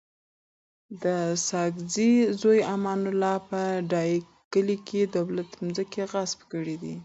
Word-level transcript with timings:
د 1.03 1.05
ساګزی 1.47 2.11
زوی 2.41 2.59
امان 2.75 3.01
الله 3.11 3.35
په 3.49 3.61
ډایی 3.91 4.17
کلی 4.53 4.77
کي 4.87 4.99
دولتي 5.15 5.55
مځکي 5.65 6.01
غصب 6.11 6.39
کړي 6.51 6.75
دي 6.83 6.95